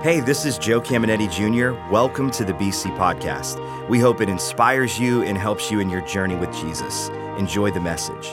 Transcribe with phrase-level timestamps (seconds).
[0.00, 1.76] Hey, this is Joe Caminiti Jr.
[1.92, 3.58] Welcome to the BC Podcast.
[3.88, 7.08] We hope it inspires you and helps you in your journey with Jesus.
[7.36, 8.28] Enjoy the message.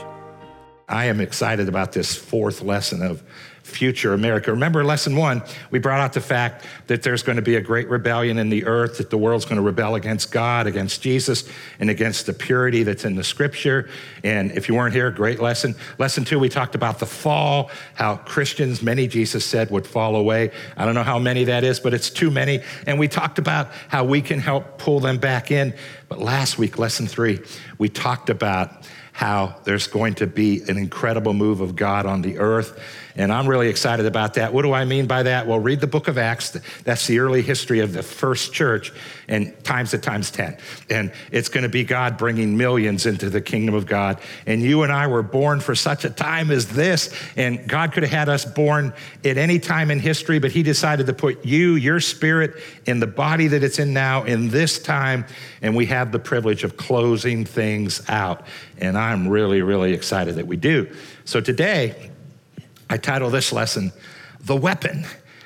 [0.87, 3.23] I am excited about this fourth lesson of
[3.65, 4.51] future America.
[4.51, 5.41] Remember, lesson one,
[5.71, 8.63] we brought out the fact that there's going to be a great rebellion in the
[8.65, 11.49] earth, that the world's going to rebel against God, against Jesus,
[11.79, 13.89] and against the purity that's in the scripture.
[14.23, 15.75] And if you weren't here, great lesson.
[15.97, 20.51] Lesson two, we talked about the fall, how Christians, many Jesus said, would fall away.
[20.77, 22.61] I don't know how many that is, but it's too many.
[22.85, 25.73] And we talked about how we can help pull them back in.
[26.07, 27.39] But last week, lesson three,
[27.79, 32.37] we talked about how there's going to be an incredible move of God on the
[32.37, 32.77] earth.
[33.17, 34.53] And I'm really excited about that.
[34.53, 35.47] What do I mean by that?
[35.47, 36.51] Well, read the book of Acts.
[36.83, 38.91] That's the early history of the first church
[39.29, 40.57] and times it times 10.
[40.89, 44.19] And it's going to be God bringing millions into the kingdom of God.
[44.45, 47.13] And you and I were born for such a time as this.
[47.37, 51.07] And God could have had us born at any time in history, but He decided
[51.07, 55.25] to put you, your spirit, in the body that it's in now, in this time.
[55.61, 58.45] And we have the privilege of closing things out.
[58.77, 60.93] And I'm really, really excited that we do.
[61.23, 62.11] So today,
[62.89, 63.91] I title this lesson,
[64.39, 65.05] The Weapon.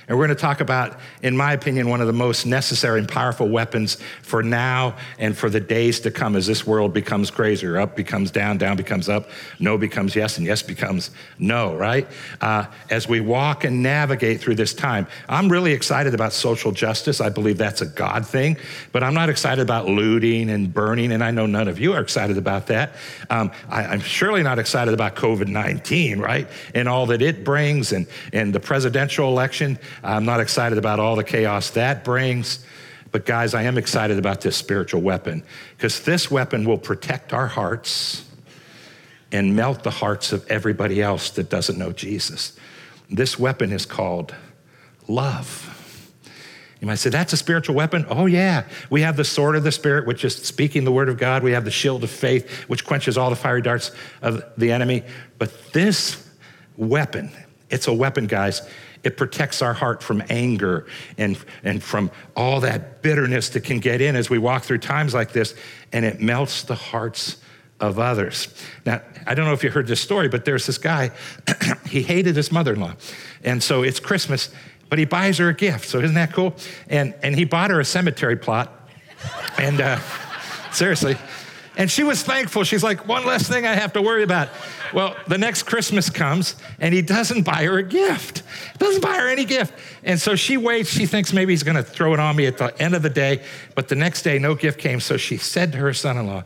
[0.10, 3.08] And we're going to talk about, in my opinion, one of the most necessary and
[3.08, 7.78] powerful weapons for now and for the days to come as this world becomes crazier.
[7.78, 12.08] Up becomes down, down becomes up, no becomes yes, and yes becomes no, right?
[12.42, 17.22] Uh, as we walk and navigate through this time, I'm really excited about social justice.
[17.22, 18.58] I believe that's a God thing,
[18.92, 22.02] but I'm not excited about looting and burning, and I know none of you are
[22.02, 22.96] excited about that.
[23.30, 26.48] Um, I, I'm surely not excited about COVID 19, right?
[26.74, 29.78] And all that it brings, and, and the presidential election.
[30.04, 32.66] I'm not excited about all the chaos that brings.
[33.12, 35.44] But, guys, I am excited about this spiritual weapon
[35.76, 38.26] because this weapon will protect our hearts
[39.32, 42.58] and melt the hearts of everybody else that doesn't know Jesus.
[43.10, 44.36] This weapon is called
[45.08, 45.76] love.
[46.80, 48.06] You might say, that's a spiritual weapon?
[48.10, 48.64] Oh, yeah.
[48.90, 51.44] We have the sword of the Spirit, which is speaking the word of God.
[51.44, 55.04] We have the shield of faith, which quenches all the fiery darts of the enemy.
[55.40, 56.26] But this
[56.78, 57.32] weapon,
[57.70, 58.62] it's a weapon, guys.
[59.04, 60.86] It protects our heart from anger
[61.18, 65.14] and, and from all that bitterness that can get in as we walk through times
[65.14, 65.56] like this,
[65.94, 67.38] and it melts the hearts
[67.80, 68.54] of others.
[68.86, 71.12] Now, I don't know if you heard this story, but there's this guy,
[71.88, 72.96] he hated his mother in law.
[73.44, 74.52] And so it's Christmas,
[74.90, 75.88] but he buys her a gift.
[75.88, 76.56] So isn't that cool?
[76.90, 78.90] And, and he bought her a cemetery plot.
[79.58, 80.00] And uh,
[80.72, 81.16] seriously,
[81.80, 82.66] and she was thankful.
[82.66, 84.50] She's like, one less thing I have to worry about.
[84.94, 88.44] Well, the next Christmas comes and he doesn't buy her a gift.
[88.80, 89.74] Doesn't buy her any gift.
[90.04, 90.90] And so she waits.
[90.90, 93.10] She thinks maybe he's going to throw it on me at the end of the
[93.10, 93.44] day.
[93.76, 95.00] But the next day, no gift came.
[95.00, 96.44] So she said to her son in law,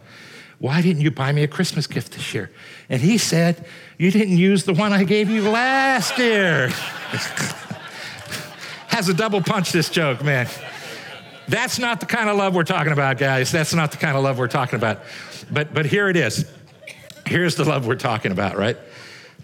[0.59, 2.51] Why didn't you buy me a Christmas gift this year?
[2.87, 3.65] And he said,
[3.97, 6.67] You didn't use the one I gave you last year.
[8.89, 10.47] Has a double punch, this joke, man.
[11.47, 13.51] That's not the kind of love we're talking about, guys.
[13.51, 15.01] That's not the kind of love we're talking about.
[15.51, 16.49] But, but here it is.
[17.25, 18.77] Here's the love we're talking about, right?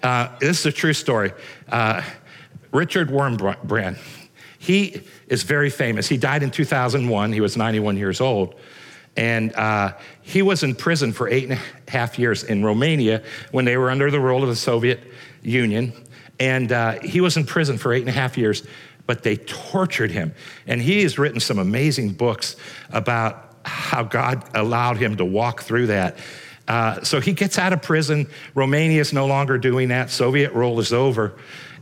[0.01, 1.33] Uh, this is a true story.
[1.69, 2.01] Uh,
[2.71, 3.97] Richard Wurmbrand,
[4.59, 6.07] he is very famous.
[6.07, 7.33] He died in 2001.
[7.33, 8.55] He was 91 years old.
[9.17, 13.65] And uh, he was in prison for eight and a half years in Romania when
[13.65, 15.01] they were under the rule of the Soviet
[15.41, 15.91] Union.
[16.39, 18.63] And uh, he was in prison for eight and a half years
[19.09, 20.35] but they tortured him.
[20.67, 22.55] And he has written some amazing books
[22.91, 26.19] about how God allowed him to walk through that.
[26.67, 28.27] Uh, so he gets out of prison.
[28.53, 30.11] Romania is no longer doing that.
[30.11, 31.33] Soviet rule is over.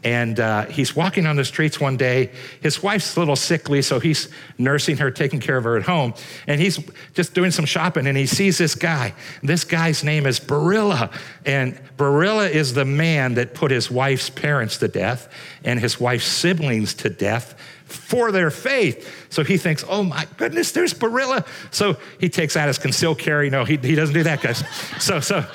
[0.07, 2.31] And uh, he's walking on the streets one day.
[2.61, 6.13] His wife's a little sickly, so he's nursing her, taking care of her at home.
[6.47, 6.79] And he's
[7.13, 9.13] just doing some shopping, and he sees this guy.
[9.43, 11.13] This guy's name is Barilla.
[11.45, 15.27] And Barilla is the man that put his wife's parents to death
[15.65, 19.27] and his wife's siblings to death for their faith.
[19.29, 21.45] So he thinks, oh my goodness, there's Barilla.
[21.71, 23.49] So he takes out his concealed carry.
[23.49, 24.63] No, he, he doesn't do that, guys.
[25.03, 25.45] So, so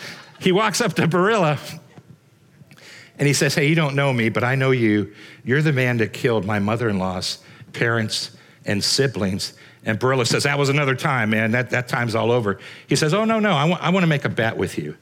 [0.41, 1.59] he walks up to Barilla
[3.23, 5.15] and he says, Hey, you don't know me, but I know you.
[5.45, 7.39] You're the man that killed my mother in law's
[7.73, 8.33] parents
[8.65, 9.53] and siblings.
[9.85, 11.53] And Barilla says, That was another time, man.
[11.53, 12.59] That, that time's all over.
[12.89, 14.97] He says, Oh, no, no, I want, I want to make a bet with you.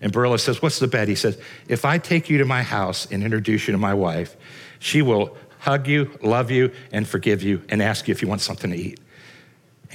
[0.00, 1.08] And Barilla says, What's the bet?
[1.08, 4.36] He says, If I take you to my house and introduce you to my wife,
[4.78, 8.40] she will hug you, love you, and forgive you, and ask you if you want
[8.40, 9.00] something to eat.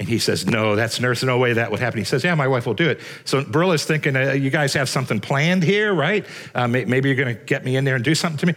[0.00, 1.22] And he says, No, that's nurse.
[1.22, 1.98] No way that would happen.
[1.98, 3.00] He says, Yeah, my wife will do it.
[3.26, 6.24] So Barilla's thinking, uh, You guys have something planned here, right?
[6.54, 8.54] Uh, maybe you're going to get me in there and do something to me.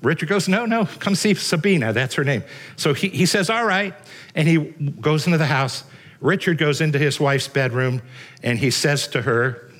[0.00, 1.92] Richard goes, No, no, come see Sabina.
[1.92, 2.44] That's her name.
[2.76, 3.94] So he, he says, All right.
[4.36, 4.58] And he
[5.00, 5.82] goes into the house.
[6.20, 8.00] Richard goes into his wife's bedroom
[8.44, 9.72] and he says to her,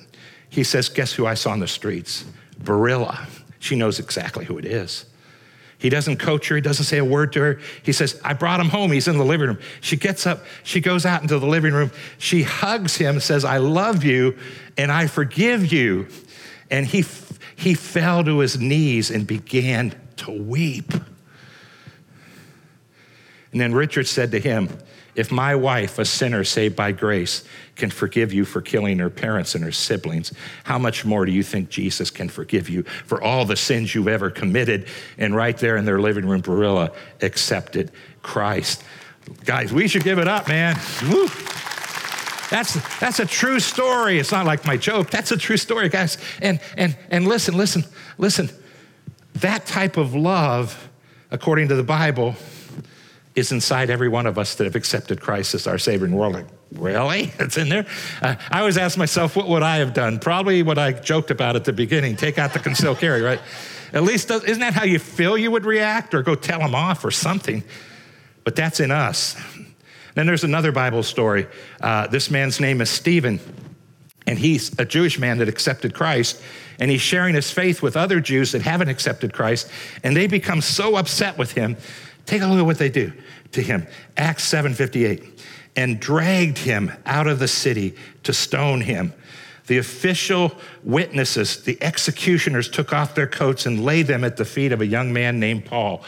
[0.49, 2.25] He says, Guess who I saw in the streets?
[2.61, 3.29] Barilla.
[3.59, 5.05] She knows exactly who it is.
[5.81, 6.55] He doesn't coach her.
[6.55, 7.59] He doesn't say a word to her.
[7.81, 8.91] He says, I brought him home.
[8.91, 9.57] He's in the living room.
[9.81, 10.45] She gets up.
[10.63, 11.89] She goes out into the living room.
[12.19, 14.37] She hugs him, says, I love you
[14.77, 16.07] and I forgive you.
[16.69, 17.03] And he,
[17.55, 20.93] he fell to his knees and began to weep.
[23.51, 24.69] And then Richard said to him,
[25.15, 27.43] If my wife, a sinner saved by grace,
[27.75, 30.31] can forgive you for killing her parents and her siblings,
[30.63, 34.07] how much more do you think Jesus can forgive you for all the sins you've
[34.07, 34.87] ever committed?
[35.17, 37.91] And right there in their living room, Barilla accepted
[38.21, 38.83] Christ.
[39.45, 40.79] Guys, we should give it up, man.
[41.09, 41.27] Woo.
[42.49, 44.19] That's, that's a true story.
[44.19, 45.09] It's not like my joke.
[45.09, 46.17] That's a true story, guys.
[46.41, 47.85] And, and, and listen, listen,
[48.17, 48.49] listen.
[49.35, 50.89] That type of love,
[51.31, 52.35] according to the Bible,
[53.35, 56.33] is inside every one of us that have accepted Christ as our Savior the world.
[56.33, 57.31] Like, really?
[57.39, 57.85] It's in there?
[58.21, 60.19] Uh, I always ask myself, what would I have done?
[60.19, 63.39] Probably what I joked about at the beginning take out the concealed carry, right?
[63.93, 67.03] At least, isn't that how you feel you would react or go tell them off
[67.03, 67.63] or something?
[68.43, 69.35] But that's in us.
[70.15, 71.47] Then there's another Bible story.
[71.79, 73.39] Uh, this man's name is Stephen,
[74.27, 76.41] and he's a Jewish man that accepted Christ,
[76.79, 79.69] and he's sharing his faith with other Jews that haven't accepted Christ,
[80.03, 81.77] and they become so upset with him
[82.25, 83.13] Take a look at what they do
[83.51, 83.87] to him.
[84.17, 85.23] Acts 7:58.
[85.75, 89.13] And dragged him out of the city to stone him.
[89.67, 90.53] The official
[90.83, 94.85] witnesses, the executioners, took off their coats and laid them at the feet of a
[94.85, 96.03] young man named Paul.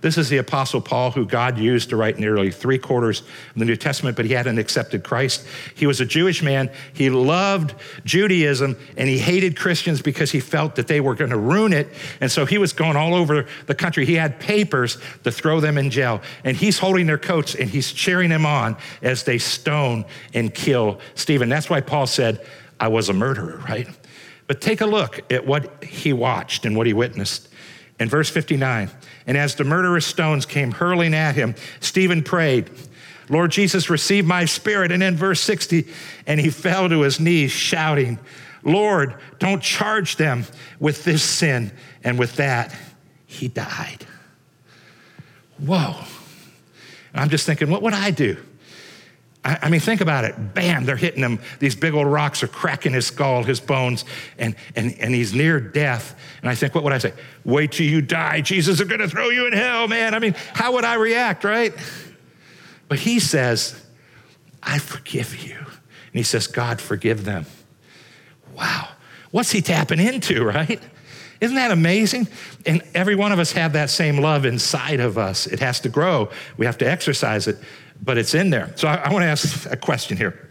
[0.00, 3.64] This is the Apostle Paul, who God used to write nearly three quarters of the
[3.64, 5.46] New Testament, but he hadn't accepted Christ.
[5.74, 6.70] He was a Jewish man.
[6.92, 11.38] He loved Judaism and he hated Christians because he felt that they were going to
[11.38, 11.88] ruin it.
[12.20, 14.04] And so he was going all over the country.
[14.04, 16.20] He had papers to throw them in jail.
[16.44, 20.04] And he's holding their coats and he's cheering them on as they stone
[20.34, 21.48] and kill Stephen.
[21.48, 22.46] That's why Paul said,
[22.78, 23.88] I was a murderer, right?
[24.46, 27.48] But take a look at what he watched and what he witnessed.
[27.98, 28.90] In verse 59,
[29.26, 32.70] and as the murderous stones came hurling at him, Stephen prayed,
[33.28, 34.92] Lord Jesus, receive my spirit.
[34.92, 35.86] And in verse 60,
[36.26, 38.18] and he fell to his knees, shouting,
[38.62, 40.44] Lord, don't charge them
[40.78, 41.72] with this sin.
[42.04, 42.74] And with that,
[43.26, 44.06] he died.
[45.58, 45.96] Whoa.
[47.12, 48.36] And I'm just thinking, what would I do?
[49.46, 50.54] I, I mean, think about it.
[50.54, 51.38] Bam, they're hitting him.
[51.60, 54.04] These big old rocks are cracking his skull, his bones,
[54.38, 56.18] and, and, and he's near death.
[56.42, 57.12] And I think, what would I say?
[57.44, 58.40] Wait till you die.
[58.40, 60.14] Jesus is going to throw you in hell, man.
[60.14, 61.72] I mean, how would I react, right?
[62.88, 63.80] But he says,
[64.64, 65.56] I forgive you.
[65.58, 67.46] And he says, God, forgive them.
[68.56, 68.88] Wow.
[69.30, 70.80] What's he tapping into, right?
[71.40, 72.26] Isn't that amazing?
[72.64, 75.46] And every one of us have that same love inside of us.
[75.46, 76.30] It has to grow.
[76.56, 77.58] We have to exercise it
[78.02, 78.72] but it's in there.
[78.76, 80.48] So I, I want to ask a question here.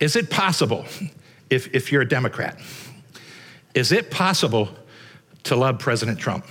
[0.00, 0.84] Is it possible,
[1.48, 2.58] if, if you're a Democrat,
[3.74, 4.68] is it possible
[5.44, 6.44] to love President Trump?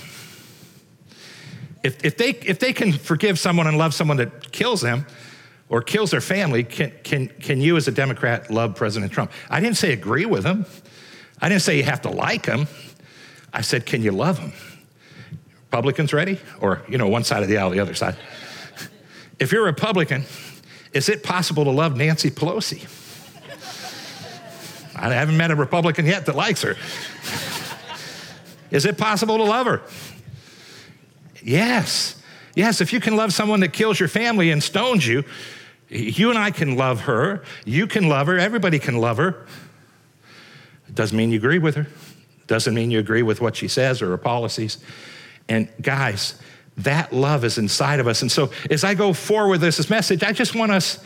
[1.83, 5.05] If, if, they, if they can forgive someone and love someone that kills them
[5.69, 9.31] or kills their family, can, can, can you as a Democrat love President Trump?
[9.49, 10.65] I didn't say agree with him.
[11.41, 12.67] I didn't say you have to like him.
[13.51, 14.53] I said, can you love him?
[15.63, 16.39] Republicans ready?
[16.59, 18.15] Or, you know, one side of the aisle, the other side.
[19.41, 20.25] If you're a Republican,
[20.93, 22.87] is it possible to love Nancy Pelosi?
[24.95, 26.75] I haven't met a Republican yet that likes her.
[28.69, 29.81] Is it possible to love her?
[31.41, 32.21] Yes.
[32.53, 35.23] Yes, if you can love someone that kills your family and stones you,
[35.89, 37.43] you and I can love her.
[37.65, 38.37] You can love her.
[38.37, 39.47] Everybody can love her.
[40.87, 41.87] It doesn't mean you agree with her.
[42.45, 44.77] Doesn't mean you agree with what she says or her policies.
[45.49, 46.35] And guys,
[46.77, 48.21] that love is inside of us.
[48.21, 51.03] And so as I go forward with this, this message, I just want us,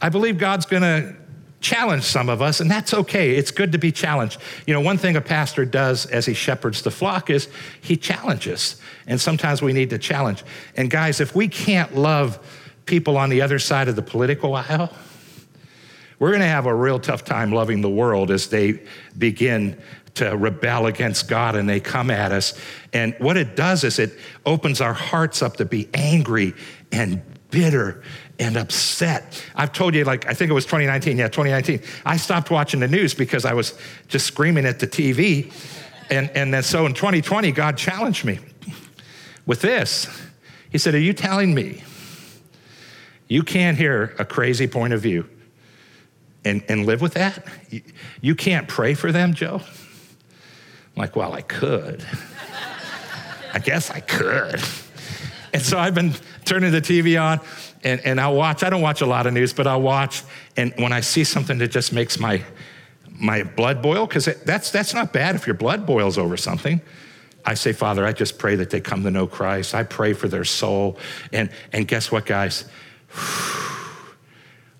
[0.00, 1.16] I believe God's going to
[1.60, 3.32] challenge some of us, and that's okay.
[3.32, 4.40] It's good to be challenged.
[4.66, 7.48] You know, one thing a pastor does as he shepherds the flock is
[7.82, 8.80] he challenges.
[9.06, 10.42] And sometimes we need to challenge.
[10.76, 12.38] And guys, if we can't love
[12.86, 14.92] people on the other side of the political aisle,
[16.18, 18.82] we're going to have a real tough time loving the world as they
[19.16, 19.80] begin
[20.14, 22.58] to rebel against God and they come at us.
[22.92, 26.54] And what it does is it opens our hearts up to be angry
[26.92, 28.02] and bitter
[28.38, 29.44] and upset.
[29.54, 31.18] I've told you, like, I think it was 2019.
[31.18, 31.82] Yeah, 2019.
[32.06, 35.52] I stopped watching the news because I was just screaming at the TV.
[36.10, 38.40] And, and then so in 2020, God challenged me
[39.46, 40.08] with this.
[40.70, 41.82] He said, Are you telling me
[43.28, 45.28] you can't hear a crazy point of view
[46.44, 47.46] and, and live with that?
[47.68, 47.82] You,
[48.20, 49.60] you can't pray for them, Joe?
[51.00, 52.04] Like, well, I could.
[53.54, 54.60] I guess I could.
[55.54, 56.12] And so I've been
[56.44, 57.40] turning the TV on
[57.82, 58.62] and, and I'll watch.
[58.62, 60.22] I don't watch a lot of news, but I'll watch.
[60.58, 62.42] And when I see something that just makes my,
[63.10, 66.82] my blood boil, because that's, that's not bad if your blood boils over something.
[67.46, 69.74] I say, Father, I just pray that they come to know Christ.
[69.74, 70.98] I pray for their soul.
[71.32, 72.66] And, and guess what, guys?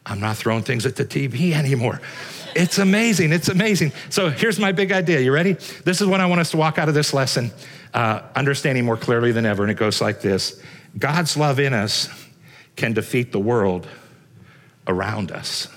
[0.05, 2.03] I'm not throwing things at the TV anymore.
[2.55, 3.33] It's amazing.
[3.33, 3.93] It's amazing.
[4.09, 5.21] So here's my big idea.
[5.21, 5.55] You ready?
[5.85, 7.51] This is what I want us to walk out of this lesson
[7.95, 9.63] uh, understanding more clearly than ever.
[9.63, 10.61] And it goes like this
[10.99, 12.09] God's love in us
[12.77, 13.87] can defeat the world
[14.87, 15.69] around us.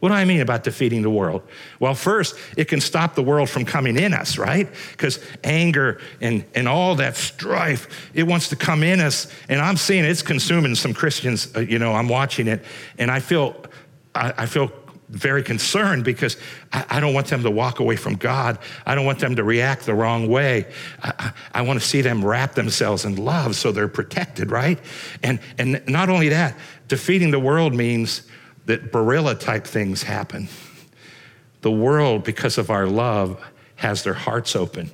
[0.00, 1.42] What do I mean about defeating the world?
[1.80, 4.68] Well, first, it can stop the world from coming in us, right?
[4.90, 9.32] Because anger and, and all that strife, it wants to come in us.
[9.48, 12.62] And I'm seeing it's consuming some Christians, uh, you know, I'm watching it,
[12.98, 13.56] and I feel,
[14.14, 14.70] I, I feel
[15.08, 16.36] very concerned because
[16.72, 18.58] I, I, don't want them to walk away from God.
[18.84, 20.66] I don't want them to react the wrong way.
[21.02, 24.78] I, I, I want to see them wrap themselves in love so they're protected, right?
[25.22, 26.56] And, and not only that,
[26.88, 28.22] defeating the world means
[28.66, 30.48] that Barilla type things happen.
[31.60, 33.40] The world, because of our love,
[33.76, 34.90] has their hearts open.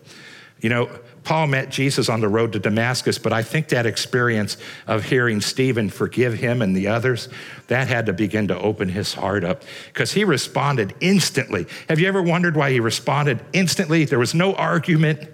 [0.61, 0.91] You know,
[1.25, 5.41] Paul met Jesus on the road to Damascus, but I think that experience of hearing
[5.41, 7.29] Stephen forgive him and the others,
[7.69, 11.67] that had to begin to open his heart up because he responded instantly.
[11.89, 14.05] Have you ever wondered why he responded instantly?
[14.05, 15.29] There was no argument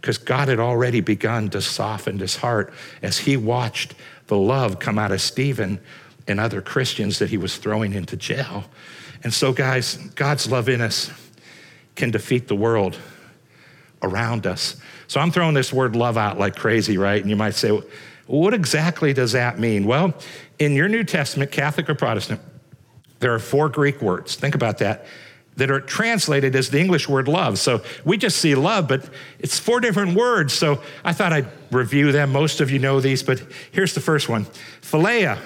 [0.00, 3.94] because God had already begun to soften his heart as he watched
[4.28, 5.80] the love come out of Stephen
[6.26, 8.64] and other Christians that he was throwing into jail.
[9.24, 11.10] And so, guys, God's love in us
[11.96, 12.96] can defeat the world
[14.02, 14.76] around us.
[15.06, 17.20] So I'm throwing this word love out like crazy, right?
[17.20, 17.80] And you might say,
[18.26, 19.86] what exactly does that mean?
[19.86, 20.14] Well,
[20.58, 22.40] in your New Testament, Catholic or Protestant,
[23.20, 24.36] there are four Greek words.
[24.36, 25.06] Think about that.
[25.56, 27.58] That are translated as the English word love.
[27.58, 29.08] So we just see love, but
[29.40, 30.52] it's four different words.
[30.52, 32.30] So I thought I'd review them.
[32.30, 34.44] Most of you know these, but here's the first one
[34.82, 35.38] Philia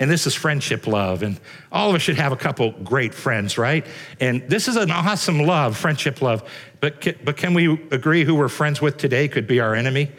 [0.00, 1.22] and this is friendship love.
[1.22, 1.38] And
[1.70, 3.86] all of us should have a couple great friends, right?
[4.18, 6.42] And this is an awesome love, friendship love.
[6.80, 10.10] But can, but can we agree who we're friends with today could be our enemy?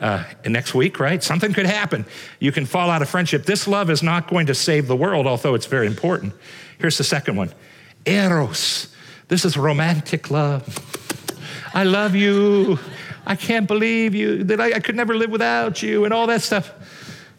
[0.00, 1.22] Uh, next week, right?
[1.22, 2.06] Something could happen.
[2.38, 3.44] You can fall out of friendship.
[3.44, 6.32] This love is not going to save the world, although it's very important.
[6.78, 7.52] Here's the second one
[8.06, 8.94] Eros.
[9.28, 10.64] This is romantic love.
[11.74, 12.78] I love you.
[13.26, 16.40] I can't believe you, that I, I could never live without you, and all that
[16.40, 16.72] stuff.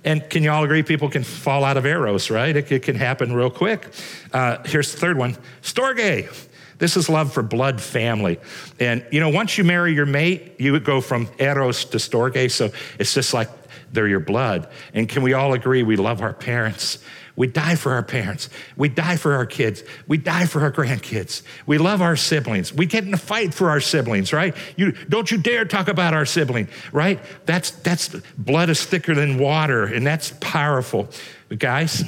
[0.04, 2.56] And can you all agree people can fall out of eros, right?
[2.56, 3.88] It, it can happen real quick.
[4.34, 6.48] Uh, here's the third one Storge.
[6.80, 8.40] This is love for blood family.
[8.80, 12.50] And, you know, once you marry your mate, you would go from eros to storge.
[12.50, 13.50] So it's just like
[13.92, 14.68] they're your blood.
[14.96, 16.98] And can we all agree we love our parents?
[17.42, 18.50] We die for our parents.
[18.78, 19.84] We die for our kids.
[20.08, 21.42] We die for our grandkids.
[21.66, 22.72] We love our siblings.
[22.72, 24.56] We get in a fight for our siblings, right?
[24.76, 27.20] You don't you dare talk about our sibling, right?
[27.48, 31.10] That's that's blood is thicker than water, and that's powerful.
[31.50, 32.04] But guys,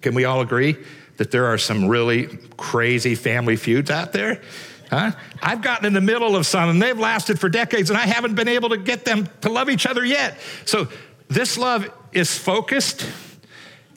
[0.00, 0.78] can we all agree
[1.18, 4.40] that there are some really crazy family feuds out there?
[4.88, 5.12] Huh?
[5.42, 8.36] I've gotten in the middle of some, and they've lasted for decades, and I haven't
[8.36, 10.38] been able to get them to love each other yet.
[10.64, 10.88] So
[11.28, 13.06] this love is focused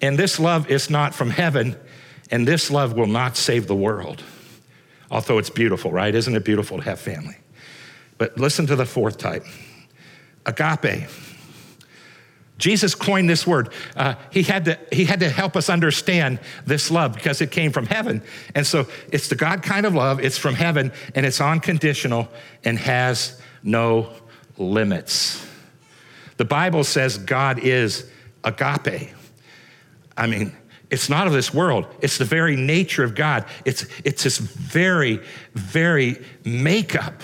[0.01, 1.75] and this love is not from heaven,
[2.29, 4.23] and this love will not save the world.
[5.09, 6.13] Although it's beautiful, right?
[6.13, 7.37] Isn't it beautiful to have family?
[8.17, 9.45] But listen to the fourth type
[10.45, 11.07] agape.
[12.57, 13.71] Jesus coined this word.
[13.95, 17.71] Uh, he, had to, he had to help us understand this love because it came
[17.71, 18.23] from heaven.
[18.55, 22.27] And so it's the God kind of love, it's from heaven, and it's unconditional
[22.63, 24.11] and has no
[24.57, 25.45] limits.
[26.37, 28.09] The Bible says God is
[28.43, 29.11] agape.
[30.17, 30.55] I mean,
[30.89, 31.85] it's not of this world.
[32.01, 33.45] It's the very nature of God.
[33.65, 35.21] It's, it's this very,
[35.53, 37.21] very makeup.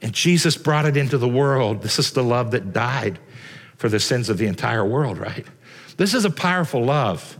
[0.00, 1.82] And Jesus brought it into the world.
[1.82, 3.18] This is the love that died
[3.76, 5.46] for the sins of the entire world, right?
[5.96, 7.38] This is a powerful love.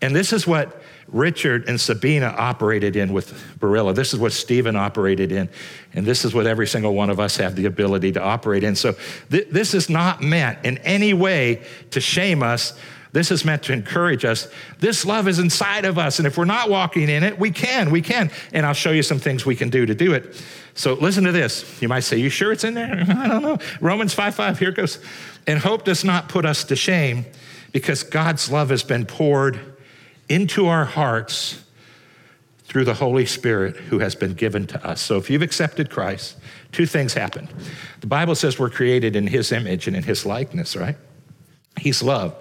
[0.00, 3.94] And this is what Richard and Sabina operated in with Barilla.
[3.94, 5.48] This is what Stephen operated in.
[5.94, 8.74] And this is what every single one of us have the ability to operate in.
[8.74, 8.96] So
[9.30, 12.76] th- this is not meant in any way to shame us
[13.12, 14.48] this is meant to encourage us.
[14.78, 16.18] This love is inside of us.
[16.18, 18.30] And if we're not walking in it, we can, we can.
[18.52, 20.42] And I'll show you some things we can do to do it.
[20.74, 21.80] So listen to this.
[21.82, 23.04] You might say, You sure it's in there?
[23.08, 23.58] I don't know.
[23.80, 24.98] Romans 5 5, here it goes.
[25.46, 27.26] And hope does not put us to shame
[27.72, 29.60] because God's love has been poured
[30.28, 31.62] into our hearts
[32.64, 35.02] through the Holy Spirit who has been given to us.
[35.02, 36.38] So if you've accepted Christ,
[36.70, 37.46] two things happen.
[38.00, 40.96] The Bible says we're created in his image and in his likeness, right?
[41.78, 42.34] He's love.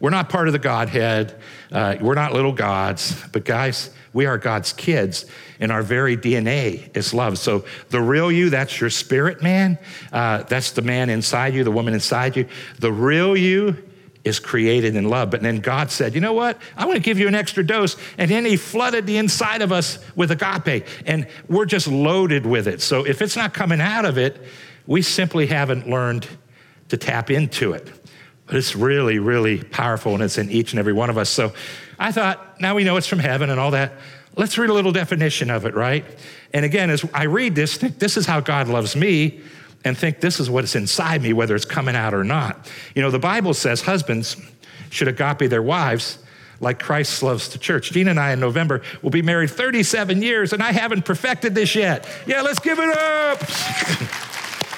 [0.00, 1.40] We're not part of the Godhead.
[1.72, 3.22] Uh, we're not little gods.
[3.32, 5.26] But guys, we are God's kids,
[5.58, 7.38] and our very DNA is love.
[7.38, 9.78] So the real you, that's your spirit man.
[10.12, 12.46] Uh, that's the man inside you, the woman inside you.
[12.78, 13.76] The real you
[14.24, 15.30] is created in love.
[15.30, 16.58] But then God said, you know what?
[16.76, 17.96] I want to give you an extra dose.
[18.16, 22.66] And then He flooded the inside of us with agape, and we're just loaded with
[22.66, 22.80] it.
[22.80, 24.40] So if it's not coming out of it,
[24.86, 26.26] we simply haven't learned
[26.88, 27.90] to tap into it.
[28.46, 31.30] But it's really, really powerful, and it's in each and every one of us.
[31.30, 31.52] So
[31.98, 33.94] I thought, now we know it's from heaven and all that.
[34.36, 36.04] Let's read a little definition of it, right?
[36.52, 39.40] And again, as I read this, think this is how God loves me
[39.84, 42.70] and think this is what's inside me, whether it's coming out or not.
[42.94, 44.36] You know, the Bible says husbands
[44.90, 46.18] should agape their wives
[46.60, 47.92] like Christ loves the church.
[47.92, 51.74] Gina and I in November will be married 37 years, and I haven't perfected this
[51.74, 52.08] yet.
[52.26, 53.38] Yeah, let's give it up.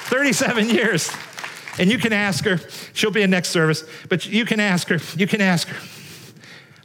[0.07, 1.11] 37 years.
[1.79, 2.59] And you can ask her,
[2.93, 5.87] she'll be in next service, but you can ask her, you can ask her.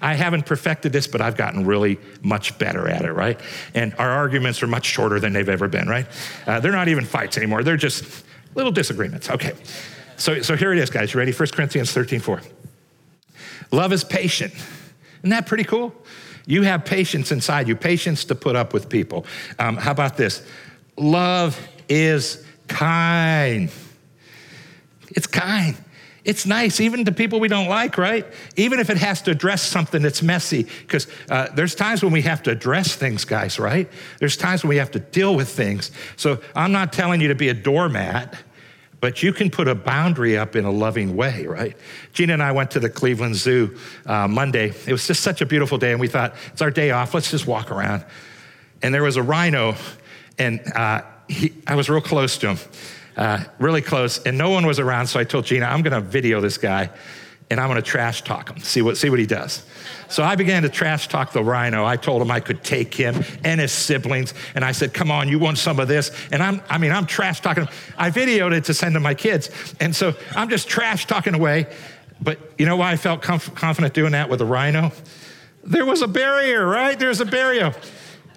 [0.03, 3.41] I haven't perfected this, but I've gotten really much better at it, right?
[3.73, 6.07] And our arguments are much shorter than they've ever been, right?
[6.45, 7.63] Uh, they're not even fights anymore.
[7.63, 8.25] They're just
[8.57, 9.31] little disagreements.
[9.31, 9.53] Okay.
[10.17, 11.15] So, so here it is, guys.
[11.15, 11.33] You ready?
[11.33, 12.43] 1 Corinthians 13, 4.
[13.71, 14.53] Love is patient.
[15.21, 15.95] Isn't that pretty cool?
[16.47, 19.25] You have patience inside you, patience to put up with people.
[19.61, 20.45] Um, how about this?
[20.97, 21.59] Love
[21.89, 23.71] is kind.
[25.15, 25.77] It's kind.
[26.25, 28.25] It's nice, even to people we don't like, right?
[28.57, 32.23] Even if it has to address something that's messy, because uh, there's times when we
[32.23, 33.89] have to address things, guys, right?
[34.21, 35.91] There's times when we have to deal with things.
[36.17, 38.37] So I'm not telling you to be a doormat,
[39.01, 41.77] but you can put a boundary up in a loving way, right?
[42.13, 43.77] Gina and I went to the Cleveland Zoo
[44.07, 44.73] uh, Monday.
[44.87, 47.33] It was just such a beautiful day, and we thought, it's our day off, let's
[47.33, 48.05] just walk around.
[48.81, 49.75] And there was a rhino,
[50.39, 52.59] and uh, he, I was real close to him
[53.17, 55.07] uh, really close, and no one was around.
[55.07, 56.91] So I told Gina, I'm going to video this guy
[57.53, 59.63] and I'm going to trash talk him, see what, see what he does.
[60.09, 61.85] So I began to trash talk the rhino.
[61.85, 64.33] I told him I could take him and his siblings.
[64.55, 66.13] And I said, come on, you want some of this?
[66.31, 67.69] And I'm, I mean, I'm trash talking.
[67.99, 69.51] I videoed it to send to my kids.
[69.81, 71.67] And so I'm just trash talking away.
[72.23, 74.91] But you know why I felt comf- confident doing that with the rhino?
[75.63, 76.99] There was a barrier, right?
[76.99, 77.75] There's a barrier.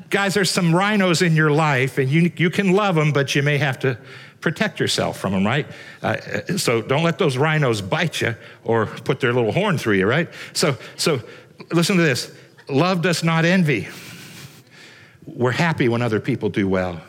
[0.10, 3.44] Guys, there's some rhinos in your life, and you, you can love them, but you
[3.44, 3.98] may have to
[4.46, 5.66] protect yourself from them, right?
[6.04, 6.18] Uh,
[6.56, 10.30] so don't let those rhinos bite you or put their little horn through you, right?
[10.54, 11.20] So, so
[11.72, 12.32] listen to this
[12.70, 13.88] love does not envy.
[15.26, 17.02] We're happy when other people do well.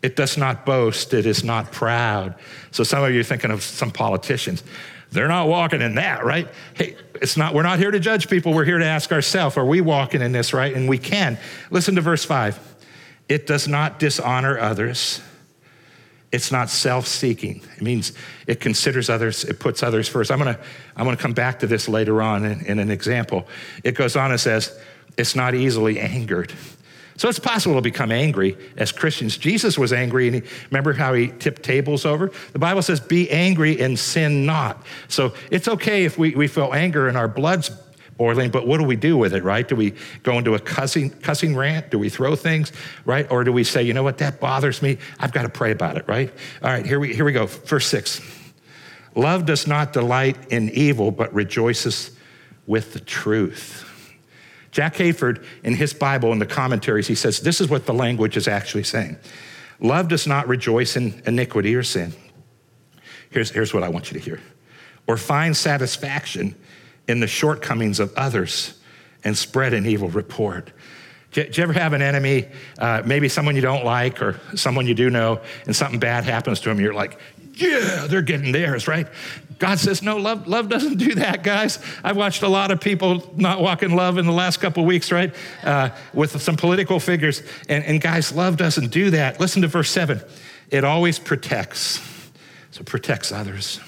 [0.00, 1.12] It does not boast.
[1.12, 2.34] It is not proud.
[2.70, 4.64] So some of you are thinking of some politicians.
[5.12, 6.48] They're not walking in that, right?
[6.72, 8.54] Hey, it's not, we're not here to judge people.
[8.54, 10.74] We're here to ask ourselves, are we walking in this, right?
[10.74, 11.36] And we can.
[11.70, 12.58] Listen to verse five.
[13.28, 15.20] It does not dishonor others
[16.34, 17.62] it's not self-seeking.
[17.76, 18.12] It means
[18.48, 20.32] it considers others, it puts others first.
[20.32, 20.58] I'm gonna,
[20.96, 23.46] I'm gonna come back to this later on in, in an example.
[23.84, 24.76] It goes on and says,
[25.16, 26.52] it's not easily angered.
[27.16, 29.38] So it's possible to become angry as Christians.
[29.38, 30.42] Jesus was angry, and he,
[30.72, 32.32] remember how he tipped tables over?
[32.52, 34.84] The Bible says, be angry and sin not.
[35.06, 37.70] So it's okay if we, we feel anger and our blood's
[38.16, 39.66] boiling, but what do we do with it, right?
[39.66, 41.90] Do we go into a cussing, cussing rant?
[41.90, 42.72] Do we throw things,
[43.04, 43.30] right?
[43.30, 44.98] Or do we say, you know what, that bothers me?
[45.18, 46.32] I've got to pray about it, right?
[46.62, 47.46] All right, here we, here we go.
[47.46, 48.20] Verse six.
[49.16, 52.10] Love does not delight in evil, but rejoices
[52.66, 53.90] with the truth.
[54.72, 58.36] Jack Hayford, in his Bible, in the commentaries, he says, this is what the language
[58.36, 59.16] is actually saying.
[59.78, 62.12] Love does not rejoice in iniquity or sin.
[63.30, 64.40] Here's, here's what I want you to hear.
[65.06, 66.56] Or find satisfaction
[67.08, 68.78] in the shortcomings of others
[69.22, 70.70] and spread an evil report.
[71.32, 72.46] Do you ever have an enemy,
[72.78, 76.60] uh, maybe someone you don't like or someone you do know, and something bad happens
[76.60, 76.78] to them?
[76.78, 77.18] You're like,
[77.54, 79.08] yeah, they're getting theirs, right?
[79.58, 81.78] God says, no, love, love doesn't do that, guys.
[82.04, 85.10] I've watched a lot of people not walk in love in the last couple weeks,
[85.10, 85.34] right?
[85.62, 87.42] Uh, with some political figures.
[87.68, 89.40] And, and guys, love doesn't do that.
[89.40, 90.20] Listen to verse seven.
[90.70, 92.00] It always protects.
[92.70, 93.80] So protects others.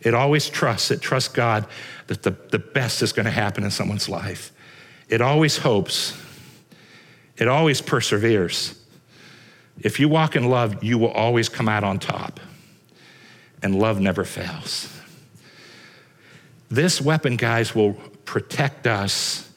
[0.00, 0.90] It always trusts.
[0.90, 1.66] It trusts God
[2.06, 4.52] that the, the best is going to happen in someone's life.
[5.08, 6.20] It always hopes.
[7.36, 8.78] It always perseveres.
[9.78, 12.40] If you walk in love, you will always come out on top.
[13.62, 14.88] And love never fails.
[16.70, 19.50] This weapon, guys, will protect us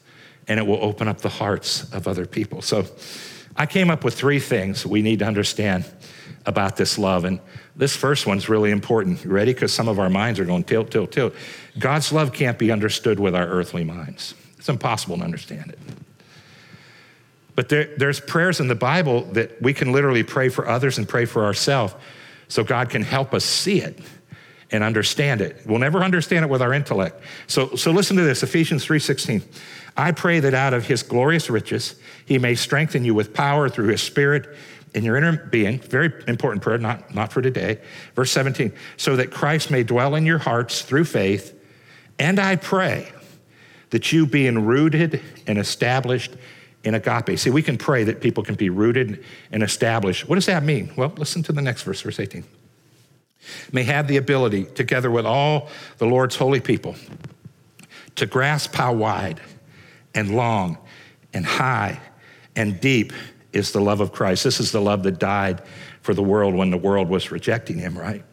[0.46, 2.60] and it will open up the hearts of other people.
[2.60, 2.86] So
[3.56, 5.84] I came up with three things we need to understand
[6.44, 7.24] about this love.
[7.24, 7.40] And
[7.76, 9.24] this first one's really important.
[9.24, 9.52] You ready?
[9.52, 11.34] Because some of our minds are going tilt, tilt, tilt.
[11.78, 15.78] God's love can't be understood with our earthly minds, it's impossible to understand it.
[17.56, 21.08] But there, there's prayers in the Bible that we can literally pray for others and
[21.08, 21.94] pray for ourselves
[22.48, 23.98] so God can help us see it
[24.70, 25.62] and understand it.
[25.66, 27.22] We'll never understand it with our intellect.
[27.46, 29.42] So, so listen to this Ephesians 3:16.
[29.96, 31.94] I pray that out of his glorious riches
[32.26, 34.56] he may strengthen you with power through his spirit
[34.94, 37.80] in your inner being, very important prayer, not, not for today.
[38.14, 41.58] Verse 17, so that Christ may dwell in your hearts through faith,
[42.18, 43.12] And I pray
[43.90, 46.32] that you being rooted and established
[46.84, 47.38] in agape.
[47.38, 50.28] See, we can pray that people can be rooted and established.
[50.28, 50.92] What does that mean?
[50.96, 52.44] Well, listen to the next verse, verse 18.
[53.72, 56.94] May have the ability, together with all the Lord's holy people,
[58.14, 59.40] to grasp how wide
[60.14, 60.78] and long
[61.32, 62.00] and high
[62.54, 63.12] and deep
[63.54, 64.44] is the love of Christ.
[64.44, 65.62] This is the love that died
[66.02, 68.24] for the world when the world was rejecting him, right?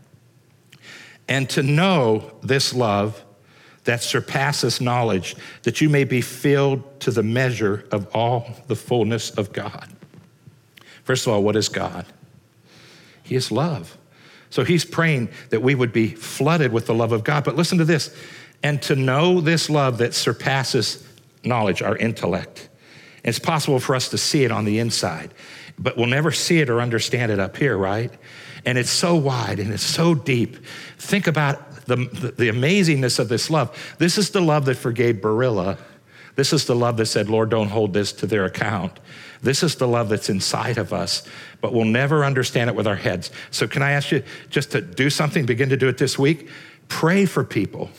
[1.27, 3.23] And to know this love
[3.83, 9.31] that surpasses knowledge, that you may be filled to the measure of all the fullness
[9.31, 9.87] of God.
[11.03, 12.05] First of all, what is God?
[13.23, 13.97] He is love.
[14.49, 17.43] So he's praying that we would be flooded with the love of God.
[17.43, 18.15] But listen to this
[18.61, 21.07] and to know this love that surpasses
[21.43, 22.69] knowledge, our intellect.
[23.23, 25.33] It's possible for us to see it on the inside,
[25.77, 28.11] but we'll never see it or understand it up here, right?
[28.65, 30.57] And it's so wide and it's so deep.
[30.97, 33.95] Think about the, the, the amazingness of this love.
[33.97, 35.77] This is the love that forgave Barilla.
[36.35, 38.99] This is the love that said, Lord, don't hold this to their account.
[39.41, 41.27] This is the love that's inside of us,
[41.59, 43.31] but we'll never understand it with our heads.
[43.49, 46.47] So, can I ask you just to do something, begin to do it this week?
[46.87, 47.89] Pray for people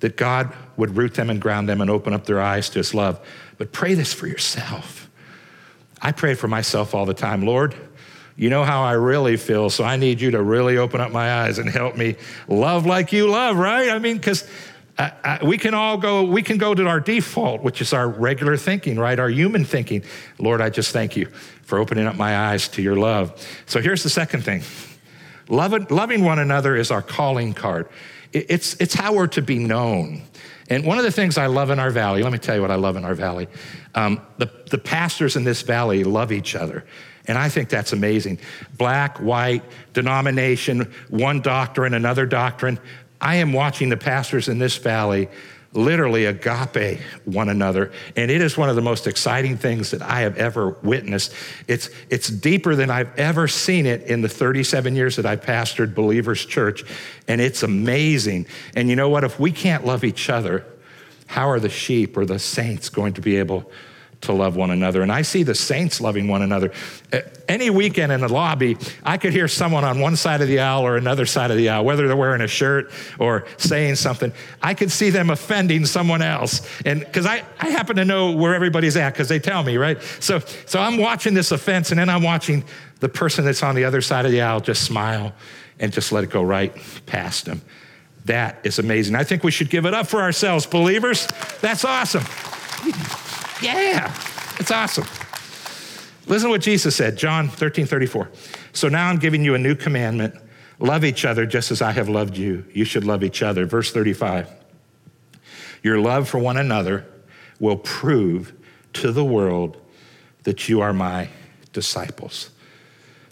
[0.00, 2.94] that God would root them and ground them and open up their eyes to his
[2.94, 3.20] love.
[3.58, 5.10] But pray this for yourself.
[6.00, 7.42] I pray for myself all the time.
[7.42, 7.74] Lord,
[8.36, 11.42] you know how I really feel, so I need you to really open up my
[11.42, 12.16] eyes and help me
[12.48, 13.90] love like you love, right?
[13.90, 14.46] I mean, because
[14.98, 18.08] uh, uh, we can all go, we can go to our default, which is our
[18.08, 19.18] regular thinking, right?
[19.18, 20.04] Our human thinking.
[20.38, 21.26] Lord, I just thank you
[21.62, 23.32] for opening up my eyes to your love.
[23.66, 24.62] So here's the second thing
[25.48, 27.88] loving, loving one another is our calling card,
[28.34, 30.22] it's, it's how we're to be known.
[30.68, 32.70] And one of the things I love in our valley, let me tell you what
[32.70, 33.48] I love in our valley.
[33.94, 36.84] Um, the, the pastors in this valley love each other.
[37.26, 38.38] And I think that's amazing.
[38.76, 42.78] Black, white, denomination, one doctrine, another doctrine.
[43.20, 45.28] I am watching the pastors in this valley
[45.74, 47.92] literally agape one another.
[48.16, 51.34] And it is one of the most exciting things that I have ever witnessed.
[51.68, 55.94] It's, it's deeper than I've ever seen it in the 37 years that I pastored
[55.94, 56.84] Believers Church.
[57.28, 58.46] And it's amazing.
[58.74, 59.24] And you know what?
[59.24, 60.64] If we can't love each other,
[61.26, 63.70] how are the sheep or the saints going to be able
[64.24, 65.02] to love one another.
[65.02, 66.72] And I see the saints loving one another.
[67.12, 70.60] Uh, any weekend in the lobby, I could hear someone on one side of the
[70.60, 74.32] aisle or another side of the aisle, whether they're wearing a shirt or saying something,
[74.62, 76.66] I could see them offending someone else.
[76.84, 80.00] And because I, I happen to know where everybody's at because they tell me, right?
[80.20, 82.64] So, so I'm watching this offense and then I'm watching
[83.00, 85.32] the person that's on the other side of the aisle just smile
[85.78, 86.74] and just let it go right
[87.06, 87.60] past them.
[88.24, 89.14] That is amazing.
[89.14, 91.26] I think we should give it up for ourselves, believers.
[91.60, 92.24] That's awesome.
[93.64, 94.14] Yeah,
[94.58, 95.06] it's awesome.
[96.26, 98.30] Listen to what Jesus said, John 13, 34.
[98.74, 100.34] So now I'm giving you a new commandment
[100.78, 102.64] love each other just as I have loved you.
[102.74, 103.64] You should love each other.
[103.64, 104.50] Verse 35.
[105.82, 107.06] Your love for one another
[107.58, 108.52] will prove
[108.94, 109.78] to the world
[110.42, 111.28] that you are my
[111.72, 112.50] disciples.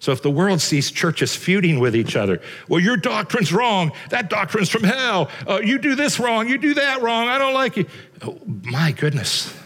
[0.01, 3.93] So if the world sees churches feuding with each other, well, your doctrine's wrong.
[4.09, 5.31] That doctrine's from hell.
[5.47, 6.49] Uh, you do this wrong.
[6.49, 7.29] You do that wrong.
[7.29, 7.87] I don't like you.
[8.23, 9.62] Oh, my goodness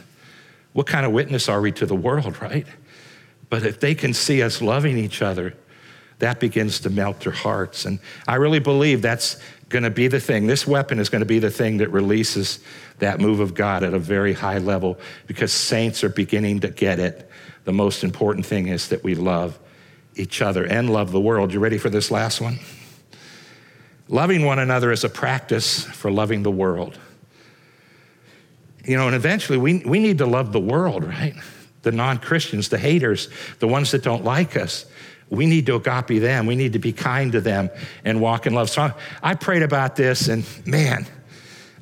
[0.77, 2.67] what kind of witness are we to the world, right?
[3.49, 5.55] But if they can see us loving each other,
[6.19, 7.87] that begins to melt their hearts.
[7.87, 10.47] And I really believe that's going to be the thing.
[10.47, 12.59] This weapon is going to be the thing that releases
[12.99, 16.99] that move of God at a very high level because saints are beginning to get
[16.99, 17.31] it.
[17.65, 19.59] The most important thing is that we love
[20.15, 21.55] each other and love the world.
[21.55, 22.59] You ready for this last one?
[24.09, 26.99] Loving one another is a practice for loving the world.
[28.87, 31.35] You know, and eventually we, we need to love the world, right?
[31.83, 34.87] The non Christians, the haters, the ones that don't like us.
[35.29, 36.47] We need to agape them.
[36.47, 37.71] We need to be kind to them
[38.05, 38.71] and walk in love.
[38.71, 41.07] So I, I prayed about this, and man,